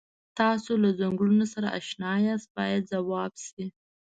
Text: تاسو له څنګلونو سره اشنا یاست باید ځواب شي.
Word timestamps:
تاسو 0.39 0.71
له 0.83 0.89
څنګلونو 0.99 1.45
سره 1.53 1.67
اشنا 1.79 2.11
یاست 2.27 2.49
باید 2.57 2.81
ځواب 2.91 3.33
شي. 3.47 3.65